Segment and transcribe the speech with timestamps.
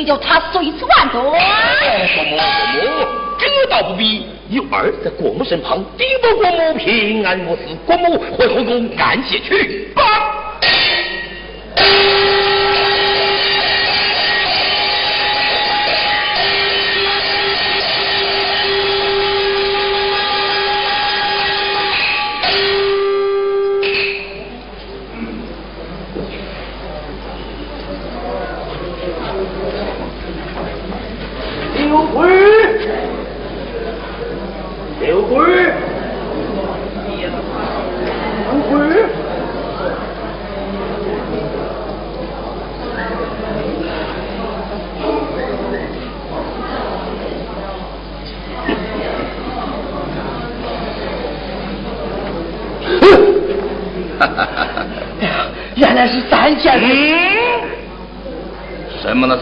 [0.00, 1.22] 定叫他碎尸万段。
[1.22, 1.36] 国母，
[2.14, 3.06] 国母，
[3.38, 4.24] 这倒不必。
[4.48, 7.62] 有儿在国母身旁，定保国母平安无事。
[7.86, 10.02] 国母回后宫赶写去吧。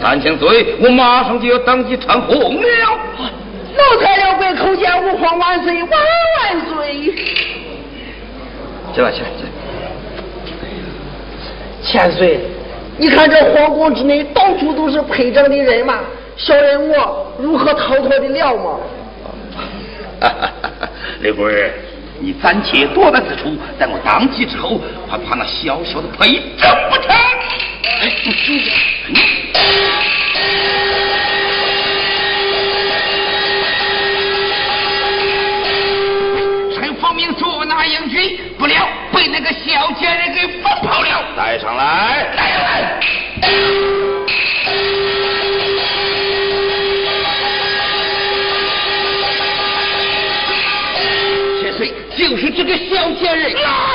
[0.09, 2.63] 三千岁，我马上就要当即传红了。
[3.77, 7.15] 奴才了跪叩见吾皇万岁万万岁！
[8.95, 9.51] 起来起来起来！
[11.83, 12.41] 千岁，
[12.97, 15.99] 你看这皇宫之内到处都是陪葬的人嘛，
[16.39, 18.81] 小人我如何逃脱得了吗？
[20.23, 20.89] 哈哈哈！
[21.21, 21.71] 刘贵儿，
[22.19, 27.15] 你暂且躲在此处，待我当机之后，还怕那小小的陪葬不成？
[28.01, 28.33] 哎，你
[39.99, 41.09] 贱人给放跑了。
[41.37, 42.33] 带上来！
[42.37, 43.01] 带上来！
[51.61, 53.95] 千岁，就是这个小贱人，拿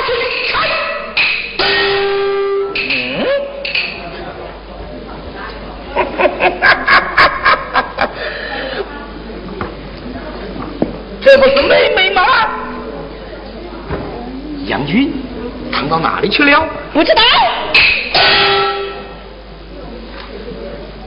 [16.24, 16.66] 里去了？
[16.92, 17.22] 不知道。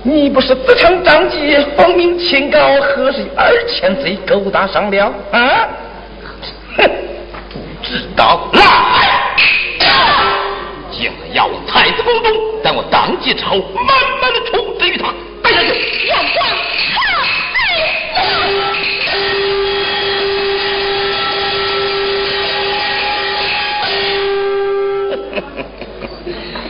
[0.04, 5.14] 你不是自称张继，奉命请告，何时二千贼勾搭上了？
[5.31, 5.68] 啊？
[6.78, 6.90] 哼，
[7.50, 8.48] 不知道。
[8.54, 8.62] 来，
[10.92, 12.31] 将来押往太子宫中，
[12.64, 13.88] 待我当即之后，慢
[14.22, 15.08] 慢的处置于他。
[15.44, 16.08] 带下去。
[16.10, 16.48] 王皇，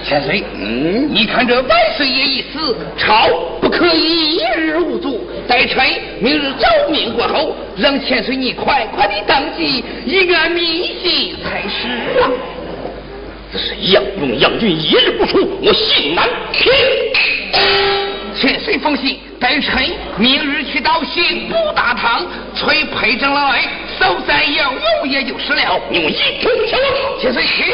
[0.07, 3.27] 千岁，嗯，你看这万岁爷一死，朝
[3.59, 5.29] 不可以一日无主。
[5.45, 5.85] 待臣
[6.21, 12.31] 明日诏命过后，让千岁你快快的登基，以安民心才是啊。
[13.51, 16.71] 这是杨勇、杨俊一日不出，我心难平。
[18.33, 19.83] 千岁放心，待臣
[20.17, 22.25] 明日去到刑部大堂，
[22.55, 23.61] 催裴长老来
[23.99, 25.77] 搜三杨勇，也就是了。
[25.89, 27.19] 你我一同前往。
[27.19, 27.65] 千岁去。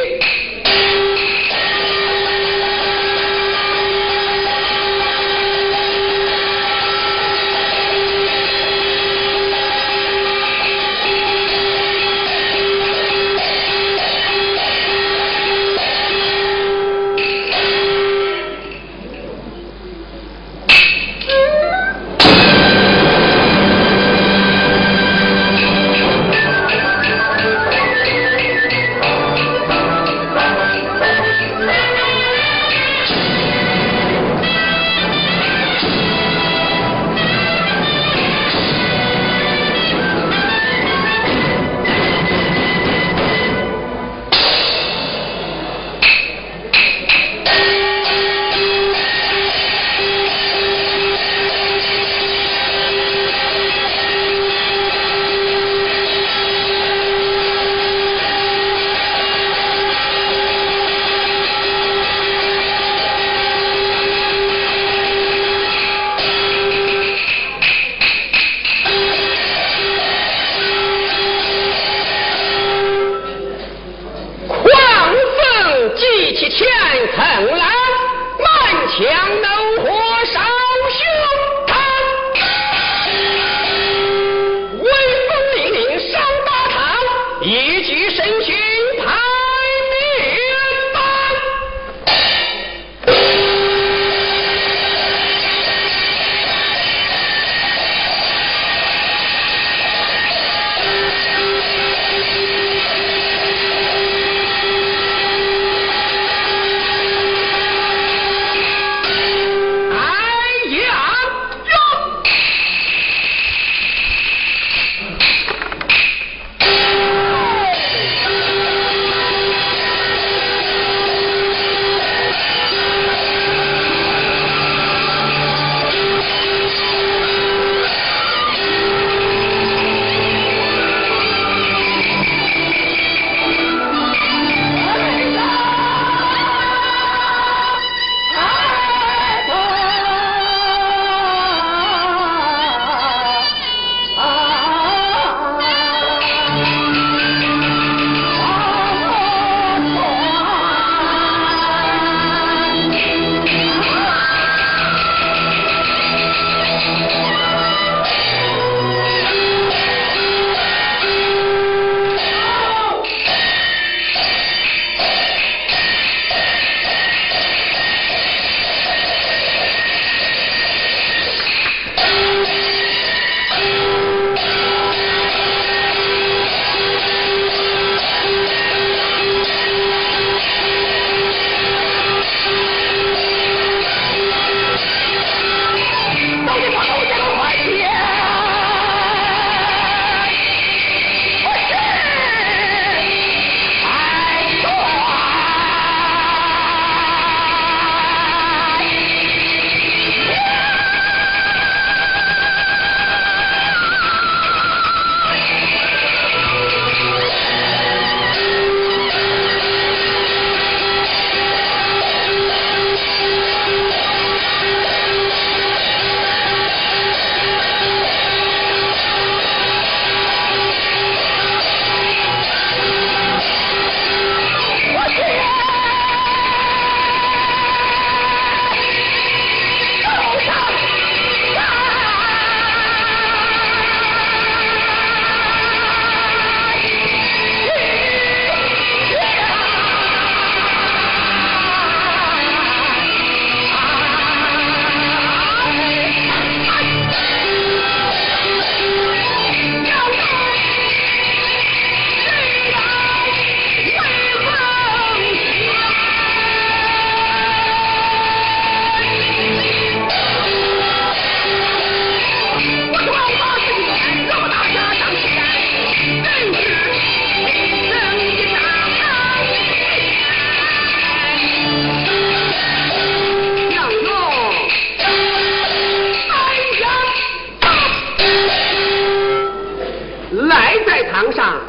[281.14, 281.62] 堂上，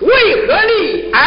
[0.00, 1.20] 为何立而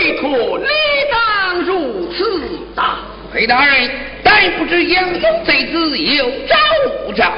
[0.00, 0.66] 贤王委托，理
[1.10, 2.98] 当如此大。
[3.32, 3.90] 裴大人，
[4.24, 6.56] 但不知杨勇贼子有招
[7.06, 7.30] 无招？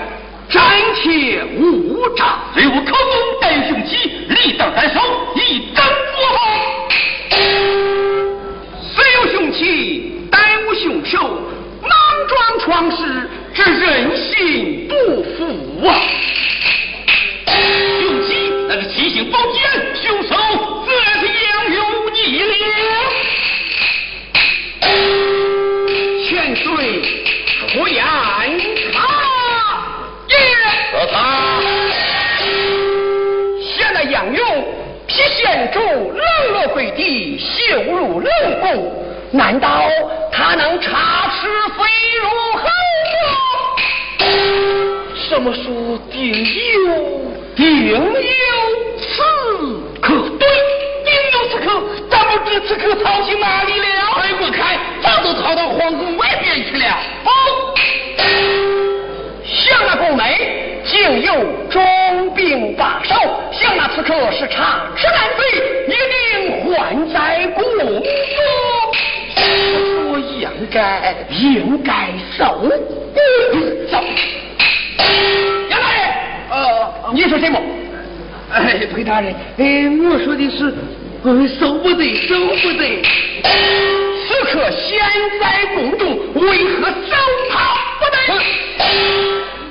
[0.49, 0.63] 暂
[0.95, 2.25] 且无招。
[2.55, 3.97] 随我口供，单雄起，
[4.29, 5.01] 力当斩首，
[5.35, 6.39] 以正佛法。
[8.95, 11.19] 虽有凶器，但无凶手，
[11.83, 11.91] 莽
[12.29, 16.01] 撞闯事，这人心不服啊！
[18.01, 19.63] 凶器那是七星宝剑，
[20.03, 20.35] 凶手
[22.49, 22.95] 了。
[26.25, 26.65] 千岁
[27.71, 28.05] 出言
[28.93, 28.97] 他
[30.29, 30.35] 也
[30.93, 31.17] 和他。
[33.61, 34.65] 现在杨勇
[35.07, 38.93] 披线主冷落贵地，羞辱冷宫，
[39.31, 39.89] 难道
[40.33, 41.85] 他能插翅飞
[42.21, 42.29] 入
[42.59, 42.65] 后
[44.19, 44.27] 宫？
[45.29, 47.23] 什么书定有？
[47.55, 47.99] 定有
[48.99, 49.23] 此
[50.01, 50.09] 刻？
[50.39, 50.49] 对，
[52.11, 53.85] 咱不知此刻逃去哪里了？
[54.21, 56.85] 推不开，早都逃到皇宫外边去了。
[57.25, 57.31] 哦，
[59.45, 61.35] 想那宫内竟有
[61.71, 63.15] 重兵把守，
[63.51, 65.41] 想那此刻是长吃难飞，
[65.89, 68.03] 一定还在宫中。
[70.11, 72.69] 我应该应该守
[73.91, 73.95] 走。
[75.71, 76.01] 杨大人，
[76.51, 76.55] 呃，
[77.15, 77.61] 你说什么？
[78.53, 80.75] 哎，裴大人，哎，我说的是，
[81.25, 83.03] 嗯，守不得，守不得。
[84.27, 84.99] 此刻现
[85.41, 87.15] 在宫中，为何守
[87.49, 87.55] 他
[88.01, 88.17] 不得？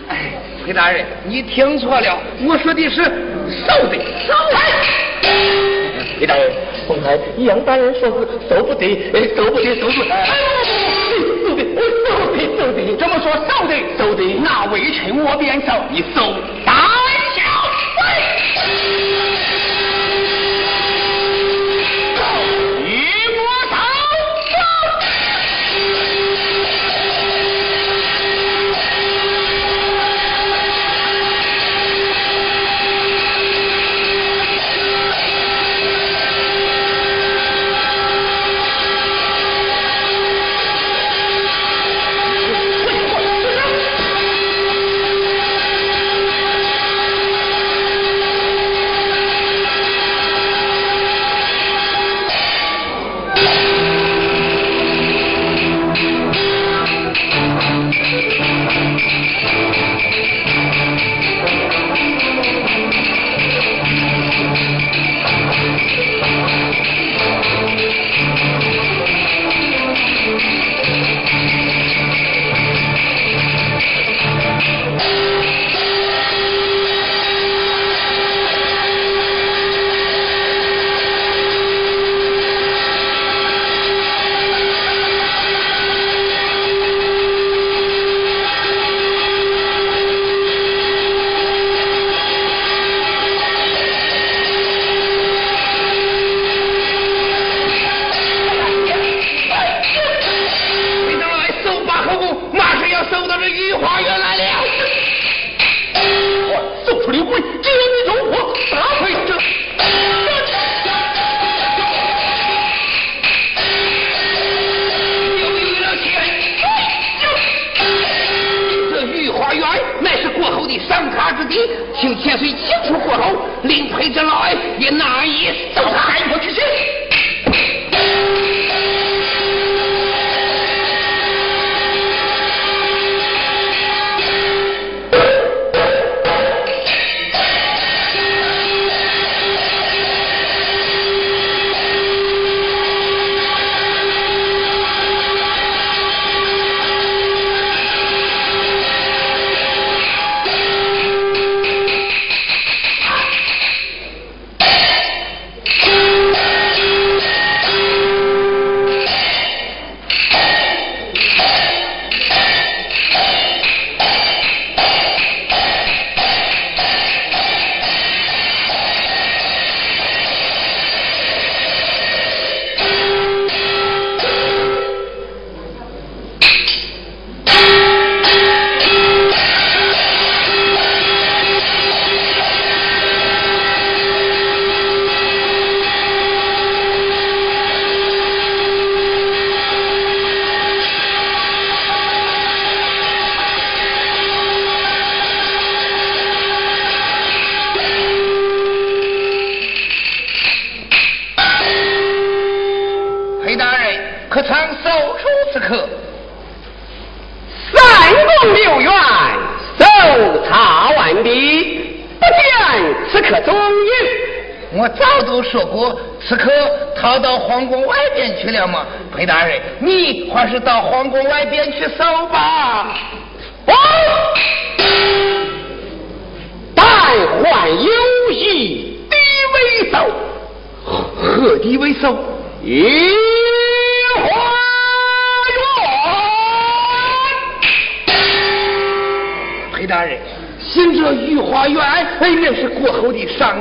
[0.08, 0.32] 哎，
[0.66, 3.10] 裴大人，你听错了，我说的是守
[3.90, 4.56] 得，守得。
[6.20, 6.54] 裴大人，
[6.88, 8.16] 方才杨大人说是
[8.48, 10.10] 守不得，守不得，守不得。
[11.44, 11.62] 守得，
[12.08, 12.80] 守得，守得。
[12.98, 15.74] 这么说守得，守得，那微臣我便守。
[15.92, 16.34] 你守
[16.64, 16.88] 大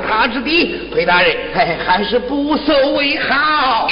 [0.08, 0.80] 他之地。
[0.94, 1.36] 裴大人，
[1.86, 3.88] 还是不收为好。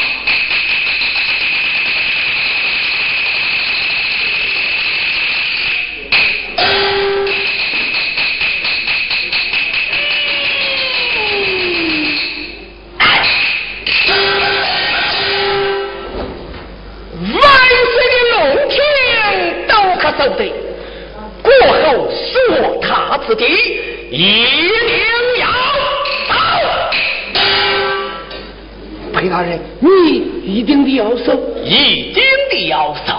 [30.49, 33.13] 一定的要收，一定的要收。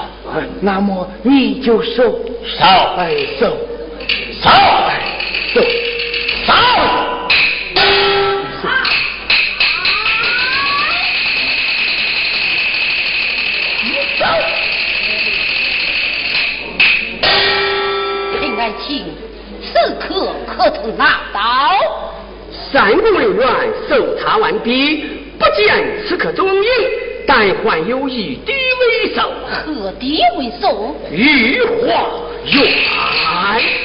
[0.62, 2.04] 那么你就守，
[2.44, 2.66] 守，
[2.98, 3.56] 哎，守，
[4.42, 4.50] 守，
[5.54, 6.54] 守，
[8.62, 8.70] 守。
[18.86, 19.04] 请
[19.64, 21.40] 此刻可曾拿到？
[22.72, 23.48] 三个人员
[23.90, 25.19] 搜查完毕，
[27.40, 29.32] 但还有以敌为首。
[29.48, 30.94] 何敌为首？
[31.10, 33.79] 御花园。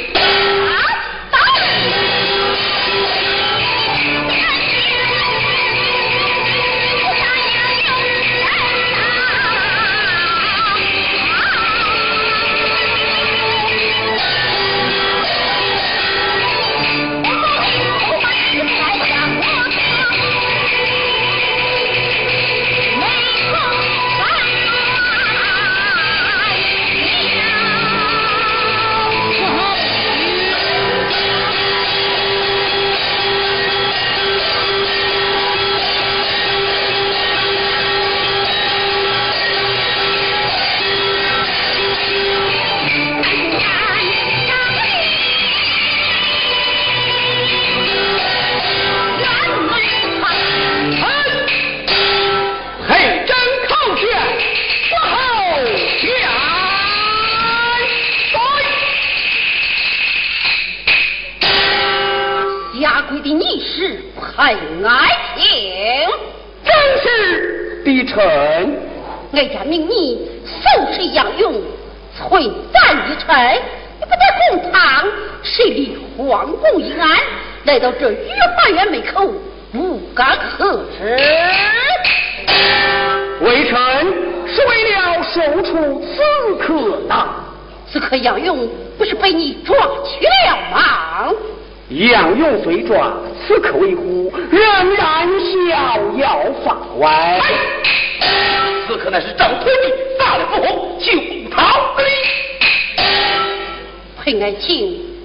[104.24, 104.78] 陈爱卿，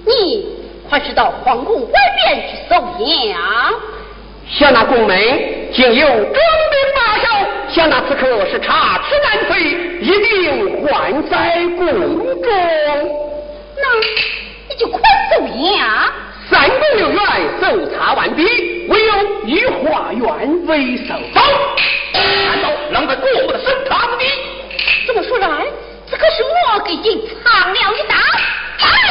[0.06, 0.44] 你
[0.86, 3.72] 快去到皇宫外面去搜杨。
[4.46, 5.18] 想那宫门
[5.72, 6.34] 竟有装兵
[6.94, 9.58] 把守，想那此刻是插翅难飞，
[10.02, 11.86] 一定还在宫
[12.42, 12.52] 中。
[13.78, 13.88] 那
[14.68, 15.00] 你就快
[15.32, 16.12] 搜杨。
[16.50, 17.22] 三宫六院
[17.58, 18.44] 搜查完毕，
[18.90, 19.14] 唯有
[19.46, 21.14] 御花园为首。
[21.32, 21.40] 走。
[22.12, 24.26] 难道能在过我的审查之地？
[25.06, 25.48] 这么说来，
[26.10, 28.14] 这可是我给你藏了一刀。
[28.82, 29.10] Ah!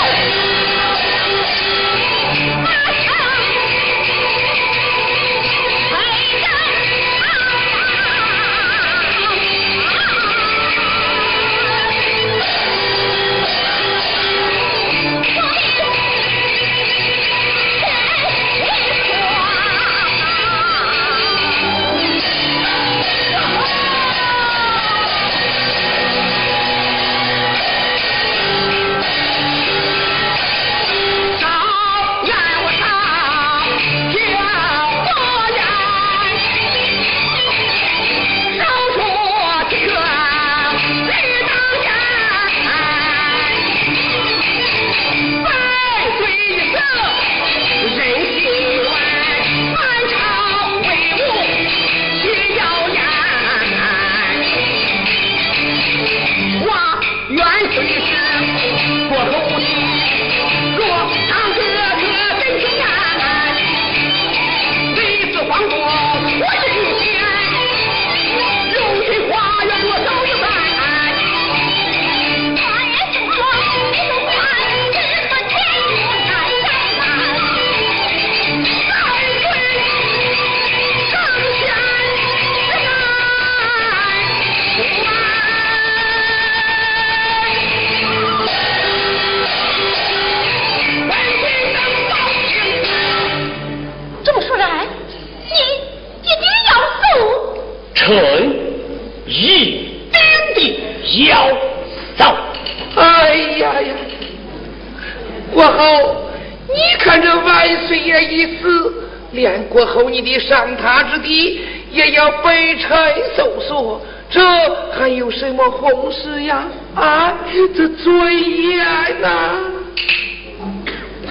[115.50, 116.64] 什么红事呀？
[116.94, 117.34] 啊，
[117.76, 118.86] 这尊严
[119.20, 119.58] 呐！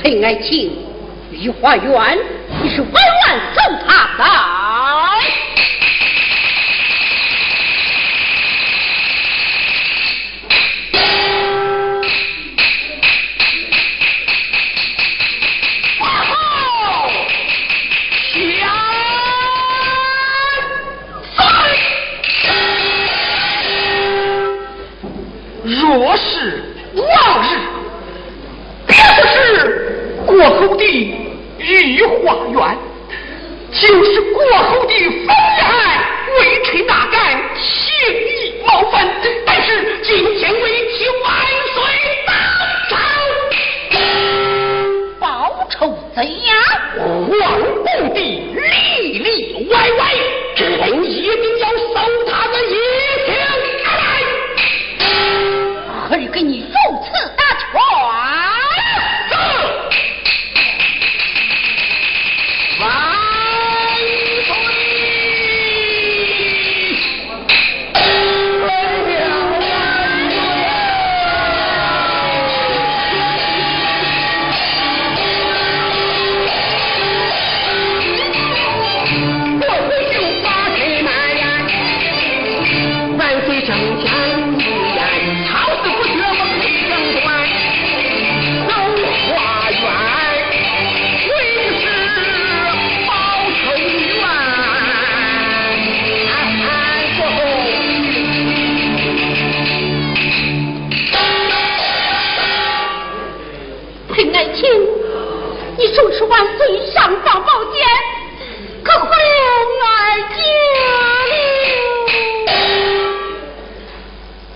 [0.02, 0.72] 裴爱卿，
[1.30, 2.18] 御花园，
[2.60, 4.57] 你是万万送他的。
[25.68, 26.64] 若是
[26.94, 27.04] 往
[27.44, 27.58] 日，
[28.86, 29.36] 别不是
[30.24, 30.82] 国后的
[31.58, 32.58] 御花园，
[33.70, 35.60] 就是国后的封宴，
[36.40, 37.62] 微臣哪敢轻
[38.16, 39.06] 易冒犯？
[39.44, 41.28] 但是今天为替万
[41.74, 41.76] 岁
[45.20, 45.26] 报
[45.68, 45.76] 仇
[46.14, 46.56] 怎样？
[46.96, 50.07] 皇宫的里里外外，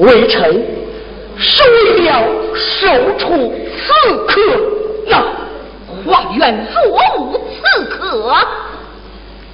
[0.03, 0.43] 微臣
[1.37, 2.23] 是为了
[2.55, 2.89] 收
[3.19, 4.41] 出刺客，
[5.07, 5.23] 那
[6.05, 8.35] 花园若无刺客，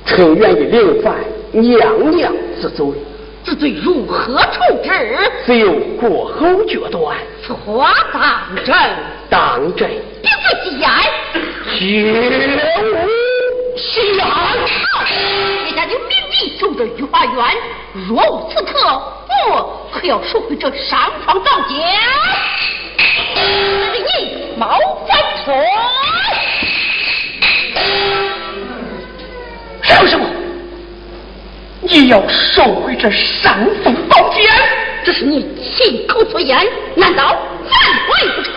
[0.06, 1.14] 臣愿意领犯
[1.52, 2.86] 娘娘之罪。
[3.44, 4.90] 之罪如何处置？
[5.46, 7.16] 只有过后决断。
[7.46, 8.74] 此话当真？
[9.28, 9.88] 当真。
[10.22, 10.88] 并非戏言。
[11.78, 11.78] 绝
[12.80, 12.84] 无
[13.76, 14.26] 戏言。
[15.66, 15.94] 现在就
[16.28, 17.56] 明密守着御花园，
[18.08, 19.02] 若无刺客，
[19.48, 21.74] 我可要收回这上床造假。
[23.34, 25.54] 是你冒犯错。
[29.82, 30.26] 什么什么？
[31.80, 34.44] 你要收回这上房宝剑？
[35.04, 36.58] 这是你亲口所言，
[36.94, 37.72] 难道反
[38.06, 38.52] 悔不成？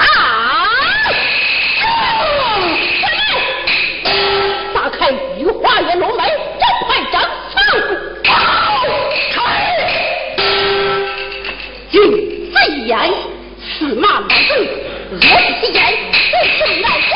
[4.73, 6.25] 打开御花园龙门，
[12.85, 13.13] 言，
[13.79, 14.67] 驷马难追。
[15.11, 15.81] 若不其言，
[16.31, 17.11] 就生来下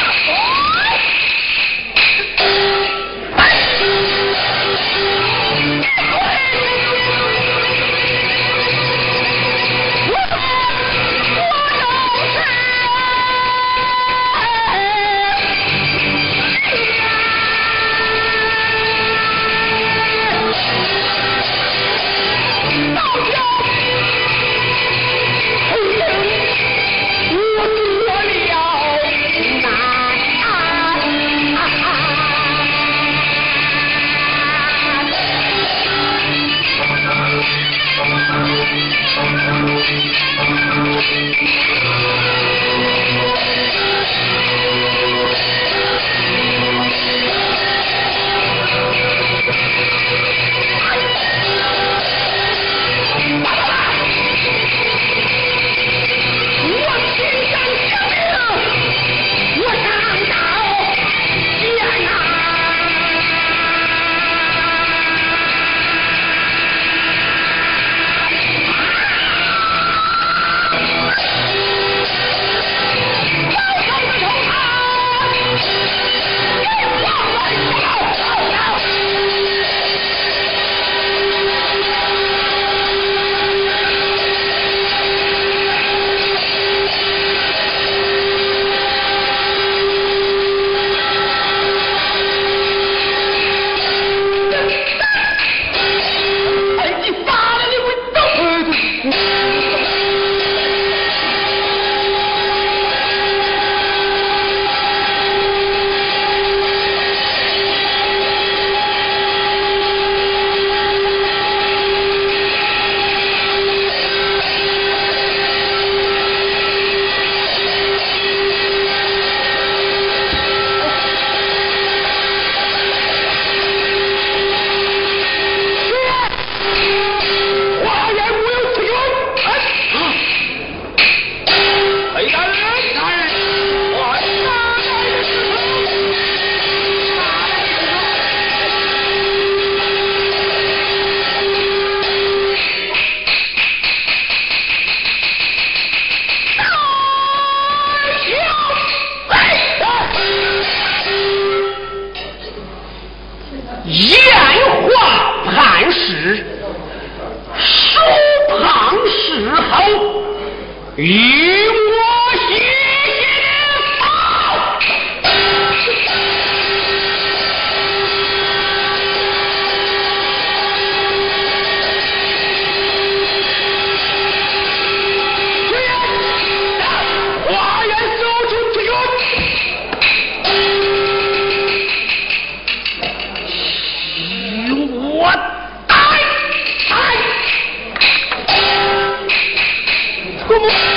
[190.56, 190.95] como